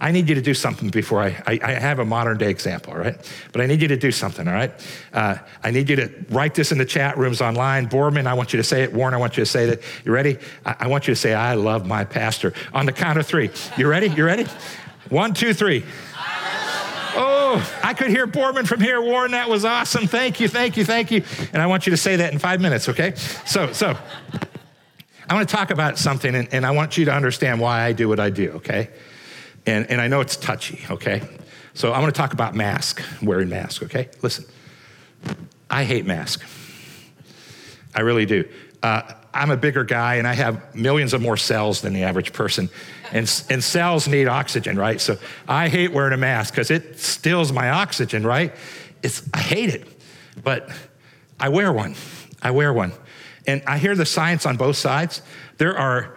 [0.01, 2.95] I need you to do something before I, I, I, have a modern day example,
[2.95, 3.17] right?
[3.53, 4.73] But I need you to do something, all right?
[5.13, 7.89] Uh, I need you to write this in the chat rooms online.
[7.89, 8.93] Borman, I want you to say it.
[8.93, 9.81] Warren, I want you to say that.
[10.05, 10.39] You ready?
[10.67, 12.53] I, I want you to say, I love my pastor.
[12.73, 13.51] On the count of three.
[13.79, 14.09] You ready?
[14.09, 14.47] You ready?
[15.11, 15.85] One, two, three.
[17.95, 19.01] I could hear Borman from here.
[19.01, 20.09] Warren, that was awesome.
[20.09, 21.23] Thank you, thank you, thank you.
[21.53, 23.15] And I want you to say that in five minutes, okay?
[23.47, 23.97] So, so
[25.29, 27.93] I want to talk about something, and, and I want you to understand why I
[27.93, 28.91] do what I do, okay?
[29.65, 31.23] And, and I know it's touchy, okay?
[31.75, 34.09] So I want to talk about mask, wearing mask, okay?
[34.23, 34.45] Listen,
[35.71, 36.43] I hate mask.
[37.95, 38.45] I really do.
[38.83, 39.03] Uh,
[39.33, 42.71] I'm a bigger guy and I have millions of more cells than the average person
[43.15, 45.01] and, and cells need oxygen, right?
[45.01, 45.17] So
[45.49, 48.53] I hate wearing a mask because it steals my oxygen, right?
[49.03, 49.87] It's, I hate it,
[50.43, 50.69] but
[51.39, 51.95] I wear one.
[52.43, 52.93] I wear one.
[53.47, 55.23] And I hear the science on both sides.
[55.59, 56.17] There are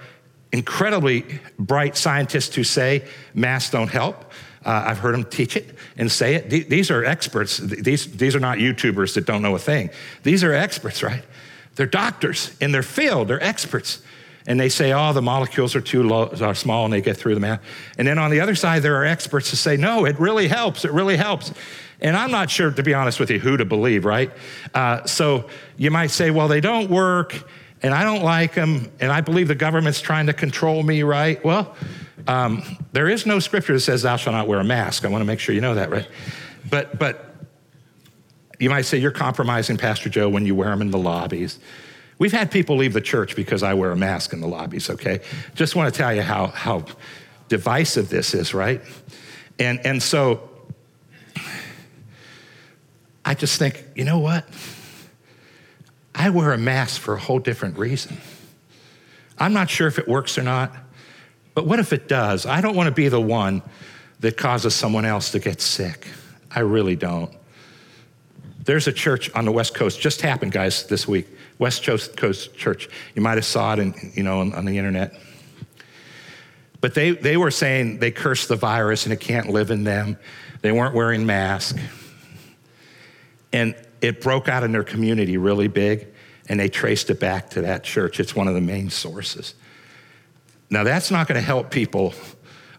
[0.51, 4.31] incredibly bright scientists who say masks don't help.
[4.65, 6.69] Uh, I've heard them teach it and say it.
[6.69, 7.57] These are experts.
[7.57, 9.91] These, these are not YouTubers that don't know a thing.
[10.23, 11.23] These are experts, right?
[11.75, 14.01] They're doctors in their field, they're experts.
[14.47, 17.35] And they say, oh, the molecules are too low, are small and they get through
[17.35, 17.61] the mask.
[17.97, 20.85] And then on the other side, there are experts who say, no, it really helps.
[20.85, 21.53] It really helps.
[22.01, 24.31] And I'm not sure, to be honest with you, who to believe, right?
[24.73, 27.43] Uh, so you might say, well, they don't work
[27.83, 31.43] and I don't like them, and I believe the government's trying to control me, right?
[31.45, 31.75] Well,
[32.27, 35.05] um, there is no scripture that says thou shalt not wear a mask.
[35.05, 36.07] I want to make sure you know that, right?
[36.69, 37.35] But, but
[38.59, 41.59] you might say you're compromising Pastor Joe when you wear them in the lobbies.
[42.19, 45.21] We've had people leave the church because I wear a mask in the lobbies, okay?
[45.53, 46.85] Just want to tell you how, how
[47.47, 48.81] divisive this is, right?
[49.59, 50.49] And, and so
[53.23, 54.47] I just think, you know what?
[56.15, 58.17] I wear a mask for a whole different reason.
[59.37, 60.75] I'm not sure if it works or not,
[61.53, 62.45] but what if it does?
[62.47, 63.61] I don't want to be the one
[64.21, 66.07] that causes someone else to get sick.
[66.49, 67.31] I really don't.
[68.63, 71.27] There's a church on the West Coast, just happened, guys, this week.
[71.59, 72.89] West Coast Church.
[73.15, 75.13] You might have saw it in, you know, on, on the internet.
[76.79, 80.17] But they, they were saying they cursed the virus and it can't live in them.
[80.61, 81.79] They weren't wearing masks.
[83.51, 86.07] And it broke out in their community really big,
[86.49, 88.19] and they traced it back to that church.
[88.19, 89.55] It's one of the main sources.
[90.69, 92.13] Now, that's not going to help people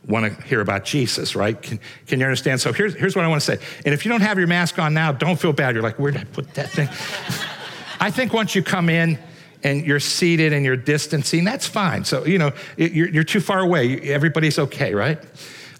[0.06, 1.60] want to hear about Jesus, right?
[1.60, 2.60] Can, can you understand?
[2.60, 3.64] So here's, here's what I want to say.
[3.84, 5.74] And if you don't have your mask on now, don't feel bad.
[5.74, 6.88] You're like, where did I put that thing?
[8.00, 9.18] I think once you come in
[9.62, 12.04] and you're seated and you're distancing, that's fine.
[12.04, 14.00] So, you know, you're, you're too far away.
[14.00, 15.18] Everybody's okay, right?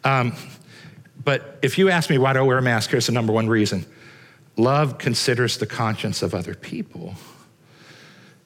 [0.05, 0.35] Um,
[1.25, 3.49] but if you ask me why do I wear a mask, here's the number one
[3.49, 3.87] reason
[4.57, 7.15] love considers the conscience of other people.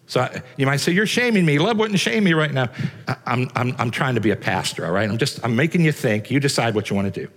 [0.07, 1.59] So I, you might say, You're shaming me.
[1.59, 2.69] Love wouldn't shame me right now.
[3.09, 5.09] I, I'm, I'm, I'm trying to be a pastor, all right?
[5.09, 6.31] I'm just, I'm making you think.
[6.31, 7.33] You decide what you want to do.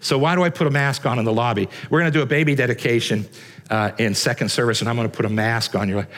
[0.00, 1.68] So why do I put a mask on in the lobby?
[1.90, 3.28] We're going to do a baby dedication
[3.70, 5.88] uh, in second service, and I'm going to put a mask on.
[5.88, 6.10] You're like,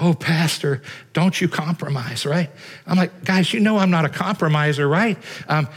[0.00, 2.50] oh, Pastor, don't you compromise, right?
[2.86, 5.16] I'm like, guys, you know I'm not a compromiser, right?
[5.48, 5.68] Um,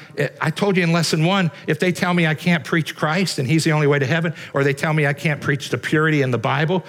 [0.41, 3.47] I told you in lesson one if they tell me I can't preach Christ and
[3.47, 6.21] He's the only way to heaven, or they tell me I can't preach the purity
[6.21, 6.83] in the Bible,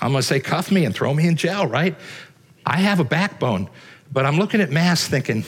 [0.00, 1.96] I'm going to say, cuff me and throw me in jail, right?
[2.64, 3.70] I have a backbone,
[4.12, 5.44] but I'm looking at Mass thinking,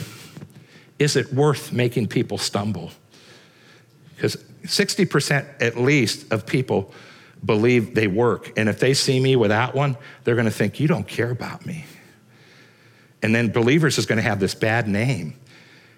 [0.98, 2.90] is it worth making people stumble?
[4.16, 6.92] Because 60% at least of people
[7.44, 8.52] believe they work.
[8.56, 11.64] And if they see me without one, they're going to think, you don't care about
[11.64, 11.84] me.
[13.22, 15.34] And then believers is going to have this bad name.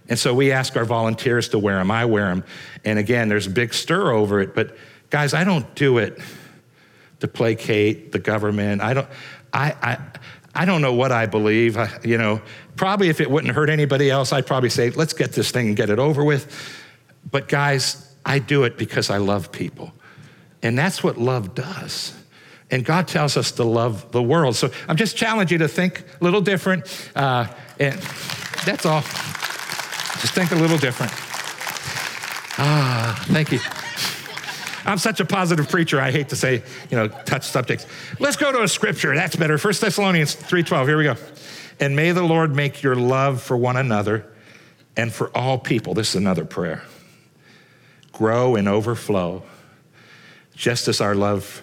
[0.09, 1.91] And so we ask our volunteers to wear them.
[1.91, 2.45] I wear them.
[2.85, 4.55] And again, there's a big stir over it.
[4.55, 4.77] But
[5.11, 6.19] guys, I don't do it
[7.21, 8.81] to placate the government.
[8.83, 9.09] I don't,
[9.53, 9.99] I, I,
[10.55, 11.77] I don't know what I believe.
[11.77, 12.43] I, you know,
[12.77, 15.77] probably if it wouldn't hurt anybody else, I'd probably say, let's get this thing and
[15.77, 16.77] get it over with.
[17.31, 19.93] But guys, I do it because I love people.
[20.63, 22.15] And that's what love does.
[22.71, 24.57] And God tells us to love the world.
[24.57, 26.85] So I'm just challenging you to think a little different.
[27.17, 27.47] Uh,
[27.79, 27.99] and
[28.65, 29.01] that's all.
[29.01, 31.13] Just think a little different.
[32.59, 33.59] Ah, thank you.
[34.85, 36.01] I'm such a positive preacher.
[36.01, 37.87] I hate to say, you know, touch subjects.
[38.19, 39.15] Let's go to a scripture.
[39.15, 39.57] That's better.
[39.57, 40.87] 1 Thessalonians 3:12.
[40.87, 41.17] Here we go.
[41.79, 44.27] And may the Lord make your love for one another
[44.97, 45.95] and for all people.
[45.95, 46.83] This is another prayer.
[48.13, 49.43] Grow and overflow,
[50.61, 51.63] just as our love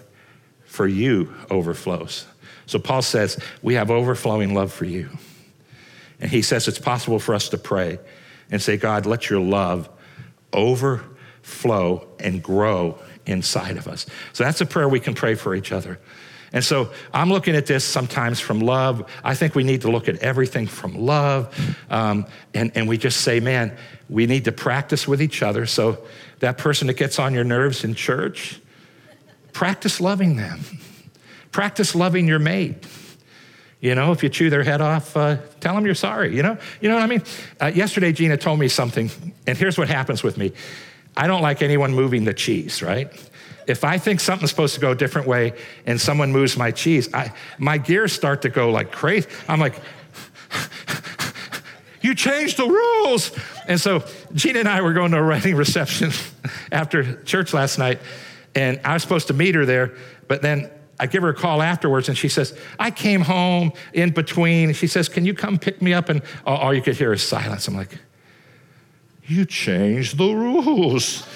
[0.65, 2.25] for you overflows.
[2.65, 5.09] So Paul says, we have overflowing love for you.
[6.19, 7.99] And he says it's possible for us to pray
[8.49, 9.87] and say, God, let your love
[10.51, 14.07] overflow and grow inside of us.
[14.33, 15.99] So that's a prayer we can pray for each other.
[16.51, 19.07] And so I'm looking at this sometimes from love.
[19.23, 21.55] I think we need to look at everything from love.
[21.91, 23.77] Um, and, and we just say, man,
[24.09, 25.67] we need to practice with each other.
[25.67, 26.03] So
[26.39, 28.59] that person that gets on your nerves in church,
[29.57, 30.59] practice loving them.
[31.51, 32.85] Practice loving your mate.
[33.79, 36.35] You know, if you chew their head off, uh, tell them you're sorry.
[36.35, 37.23] You know, you know what I mean.
[37.59, 39.09] Uh, yesterday, Gina told me something,
[39.47, 40.51] and here's what happens with me.
[41.15, 43.11] I don't like anyone moving the cheese, right?
[43.65, 45.53] If I think something's supposed to go a different way
[45.87, 49.27] and someone moves my cheese, I, my gears start to go like crazy.
[49.47, 49.81] I'm like,
[52.01, 53.31] you changed the rules.
[53.67, 54.03] And so
[54.35, 56.11] Gina and I were going to a wedding reception
[56.71, 57.99] after church last night,
[58.57, 59.95] and I was supposed to meet her there,
[60.27, 64.09] but then I give her a call afterwards, and she says, I came home in
[64.09, 64.73] between.
[64.73, 66.09] She says, Can you come pick me up?
[66.09, 67.67] And all, you could hear is silence.
[67.67, 67.99] I'm like,
[69.27, 71.27] you changed the rules.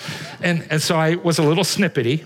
[0.41, 2.23] And, and so I was a little snippety.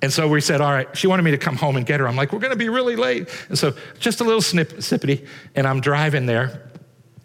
[0.00, 2.08] And so we said, all right, she wanted me to come home and get her.
[2.08, 3.28] I'm like, we're going to be really late.
[3.48, 5.28] And so just a little snip, snippety.
[5.54, 6.71] And I'm driving there.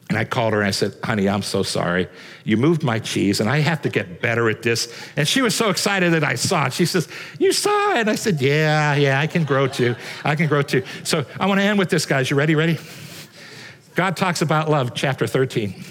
[0.09, 2.07] And I called her and I said, honey, I'm so sorry.
[2.45, 4.93] You moved my cheese and I have to get better at this.
[5.17, 6.73] And she was so excited that I saw it.
[6.73, 8.07] She says, You saw it?
[8.07, 9.95] I said, Yeah, yeah, I can grow too.
[10.23, 10.83] I can grow too.
[11.03, 12.29] So I want to end with this, guys.
[12.29, 12.55] You ready?
[12.55, 12.77] Ready?
[13.95, 15.83] God talks about love, chapter 13.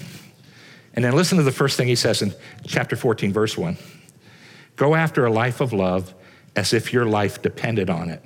[0.93, 2.33] And then listen to the first thing he says in
[2.65, 3.77] chapter 14, verse 1.
[4.77, 6.13] Go after a life of love
[6.55, 8.23] as if your life depended on it,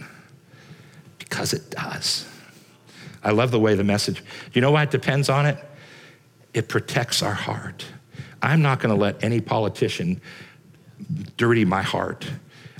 [1.19, 2.25] because it does.
[3.23, 4.23] I love the way the message,
[4.53, 5.57] you know why it depends on it?
[6.53, 7.85] It protects our heart.
[8.41, 10.21] I'm not going to let any politician
[11.37, 12.29] dirty my heart.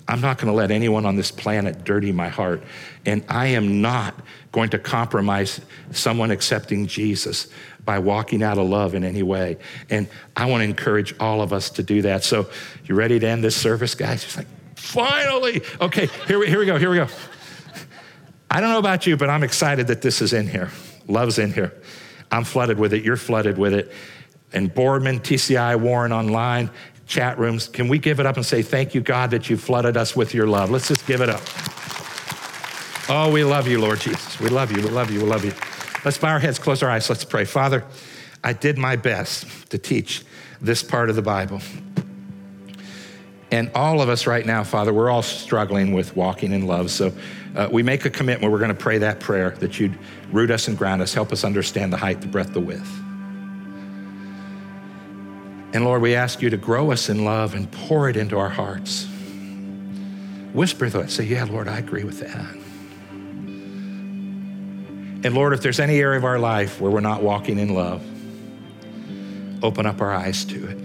[0.08, 2.64] I'm not going to let anyone on this planet dirty my heart.
[3.06, 4.16] And I am not
[4.52, 7.48] going to compromise someone accepting Jesus
[7.86, 9.58] by walking out of love in any way.
[9.90, 12.24] And I want to encourage all of us to do that.
[12.24, 12.50] So,
[12.86, 14.24] you ready to end this service, guys?
[14.24, 15.62] It's like, finally.
[15.80, 17.08] Okay, here we, here we go, here we go.
[18.50, 20.72] I don't know about you, but I'm excited that this is in here.
[21.08, 21.74] Love's in here.
[22.32, 23.04] I'm flooded with it.
[23.04, 23.92] You're flooded with it.
[24.54, 26.70] And Boardman, TCI, Warren online,
[27.08, 29.98] chat rooms, can we give it up and say, Thank you, God, that you flooded
[29.98, 30.70] us with your love?
[30.70, 31.42] Let's just give it up.
[33.10, 34.40] Oh, we love you, Lord Jesus.
[34.40, 34.82] We love you.
[34.82, 35.20] We love you.
[35.20, 35.54] We love you.
[36.06, 37.10] Let's bow our heads, close our eyes.
[37.10, 37.46] Let's pray.
[37.46, 37.84] Father,
[38.44, 40.24] I did my best to teach
[40.62, 41.62] this part of the Bible.
[43.52, 46.90] And all of us right now, Father, we're all struggling with walking in love.
[46.90, 47.12] So
[47.56, 48.52] uh, we make a commitment.
[48.52, 49.98] We're going to pray that prayer that you'd
[50.32, 52.90] root us and ground us, help us understand the height, the breadth, the width.
[55.74, 58.50] And Lord, we ask you to grow us in love and pour it into our
[58.50, 59.08] hearts.
[60.54, 62.56] Whisper to us, say, Yeah, Lord, I agree with that.
[65.24, 68.04] And Lord, if there's any area of our life where we're not walking in love,
[69.64, 70.78] open up our eyes to it.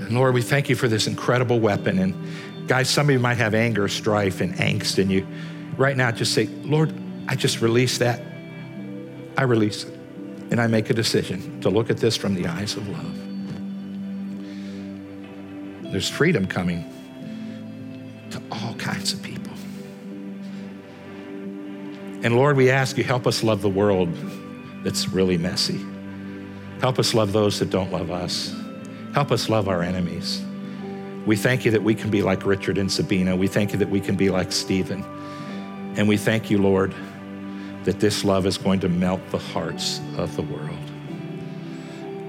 [0.00, 1.98] And Lord, we thank you for this incredible weapon.
[1.98, 5.26] And guys, some of you might have anger, strife, and angst in you.
[5.76, 6.92] Right now, just say, Lord,
[7.28, 8.20] I just release that.
[9.36, 9.94] I release it.
[10.50, 13.20] And I make a decision to look at this from the eyes of love.
[15.90, 16.84] There's freedom coming
[18.30, 19.52] to all kinds of people.
[22.24, 24.08] And Lord, we ask you, help us love the world
[24.82, 25.80] that's really messy.
[26.80, 28.54] Help us love those that don't love us.
[29.14, 30.42] Help us love our enemies.
[31.26, 33.36] We thank you that we can be like Richard and Sabina.
[33.36, 35.04] We thank you that we can be like Stephen.
[35.96, 36.94] And we thank you, Lord,
[37.84, 40.78] that this love is going to melt the hearts of the world.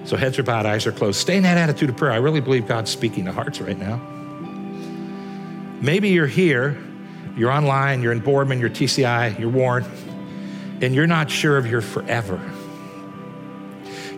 [0.05, 1.19] So heads are bowed, eyes are closed.
[1.19, 2.11] Stay in that attitude of prayer.
[2.11, 3.97] I really believe God's speaking to hearts right now.
[5.81, 6.77] Maybe you're here,
[7.35, 9.85] you're online, you're in Boardman, you're TCI, you're Warren,
[10.81, 12.39] and you're not sure of your forever.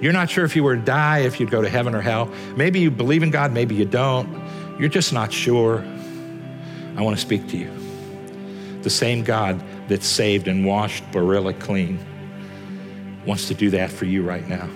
[0.02, 2.32] You're not sure if you were to die, if you'd go to heaven or hell.
[2.56, 4.30] Maybe you believe in God, maybe you don't.
[4.80, 5.84] You're just not sure.
[6.96, 7.72] I want to speak to you.
[8.82, 12.00] The same God that saved and washed Barilla clean
[13.26, 14.70] wants to do that for you right now.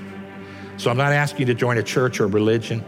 [0.77, 2.83] So I'm not asking you to join a church or a religion.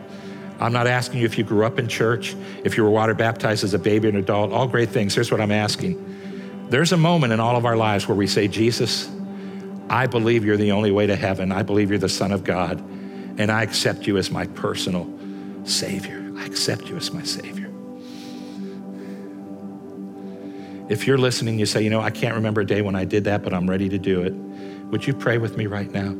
[0.59, 3.63] I'm not asking you if you grew up in church, if you were water baptized
[3.63, 5.15] as a baby or an adult, all great things.
[5.15, 6.67] Here's what I'm asking.
[6.69, 9.09] There's a moment in all of our lives where we say, Jesus,
[9.89, 11.51] I believe you're the only way to heaven.
[11.51, 12.79] I believe you're the Son of God,
[13.37, 15.11] and I accept you as my personal
[15.65, 16.31] Savior.
[16.37, 17.72] I accept you as my Savior.
[20.93, 23.23] If you're listening, you say, you know, I can't remember a day when I did
[23.23, 24.31] that, but I'm ready to do it.
[24.91, 26.15] Would you pray with me right now?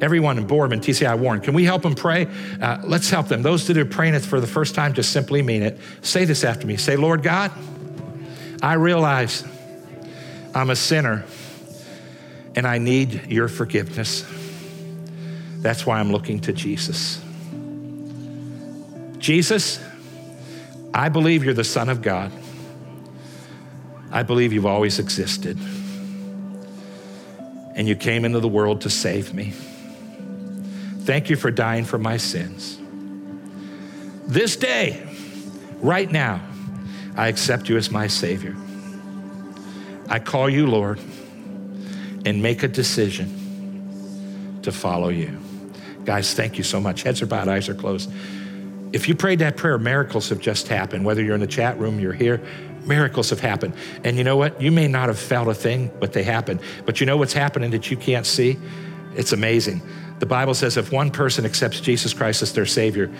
[0.00, 2.26] Everyone in Boardman, TCI Warren, can we help them pray?
[2.62, 3.42] Uh, let's help them.
[3.42, 5.78] Those that are praying it for the first time, just simply mean it.
[6.00, 6.78] Say this after me.
[6.78, 7.52] Say, Lord God,
[8.62, 9.44] I realize
[10.54, 11.26] I'm a sinner
[12.56, 14.24] and I need your forgiveness.
[15.58, 17.20] That's why I'm looking to Jesus.
[19.18, 19.78] Jesus,
[20.94, 22.32] I believe you're the Son of God.
[24.10, 25.58] I believe you've always existed.
[27.74, 29.52] And you came into the world to save me.
[31.04, 32.78] Thank you for dying for my sins.
[34.26, 35.02] This day,
[35.80, 36.40] right now,
[37.16, 38.56] I accept you as my Savior.
[40.08, 40.98] I call you Lord
[42.26, 45.38] and make a decision to follow you.
[46.04, 47.02] Guys, thank you so much.
[47.02, 48.10] Heads are bowed, eyes are closed.
[48.92, 51.04] If you prayed that prayer, miracles have just happened.
[51.04, 52.40] Whether you're in the chat room, you're here,
[52.86, 53.74] miracles have happened.
[54.04, 54.60] And you know what?
[54.60, 56.60] You may not have felt a thing, but they happened.
[56.84, 58.58] But you know what's happening that you can't see?
[59.14, 59.82] It's amazing.
[60.20, 63.10] The Bible says if one person accepts Jesus Christ as their Savior,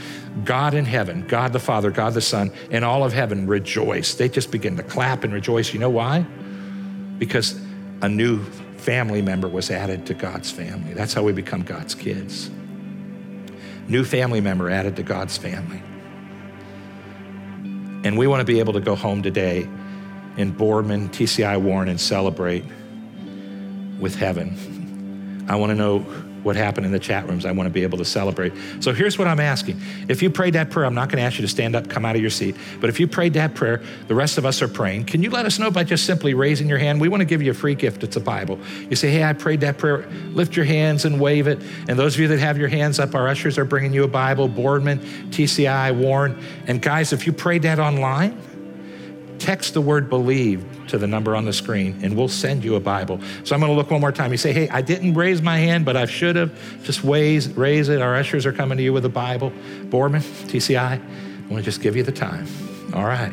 [0.45, 4.15] God in heaven, God the Father, God the Son, and all of heaven rejoice.
[4.15, 5.73] They just begin to clap and rejoice.
[5.73, 6.27] You know why?
[7.19, 7.59] Because
[8.03, 8.45] a new
[8.77, 10.93] family member was added to God's family.
[10.93, 12.51] That's how we become God's kids.
[13.89, 15.83] New family member added to God's family.
[18.03, 19.69] And we want to be able to go home today
[20.37, 22.65] in Boardman, TCI Warren, and celebrate
[23.99, 25.45] with heaven.
[25.49, 26.07] I want to know
[26.43, 27.47] what happened in the chat rooms.
[27.47, 28.53] I want to be able to celebrate.
[28.81, 29.81] So here's what I'm asking.
[30.09, 32.05] If you prayed that prayer, I'm not going to ask you to stand up, come
[32.05, 32.57] out of your seat.
[32.81, 35.05] But if you prayed that prayer, the rest of us are praying.
[35.05, 37.01] Can you let us know by just simply raising your hand?
[37.01, 38.03] We want to give you a free gift.
[38.03, 38.59] It's a Bible.
[38.89, 40.09] You say, hey, I prayed that prayer.
[40.33, 41.61] Lift your hands and wave it.
[41.89, 44.09] And those of you that have your hands up, our ushers are bringing you a
[44.09, 46.43] Bible, Boardman, TCI, Warren.
[46.67, 48.41] And guys, if you prayed that online,
[49.41, 52.81] text the word believe to the number on the screen and we'll send you a
[52.81, 53.21] Bible.
[53.45, 54.31] So I'm going to look one more time.
[54.31, 56.53] You say, hey, I didn't raise my hand, but I should have.
[56.85, 58.01] Just raise, raise it.
[58.01, 59.53] Our ushers are coming to you with a Bible.
[59.85, 60.99] Boardman, TCI, I
[61.51, 62.47] want to just give you the time.
[62.95, 63.33] All right.